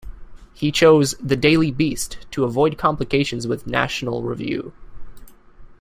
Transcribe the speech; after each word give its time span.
He 0.55 0.71
chose 0.71 1.13
"The 1.21 1.35
Daily 1.35 1.69
Beast" 1.69 2.25
to 2.31 2.43
avoid 2.43 2.75
complications 2.75 3.45
with 3.45 3.67
"National 3.67 4.23
Review". 4.23 4.73